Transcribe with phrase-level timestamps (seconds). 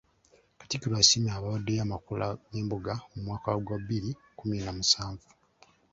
[0.59, 5.27] Katikkiro asiimye abawaddeyo amakula g’embuga mu mwaka gwa bbiri kkumi na musanvu.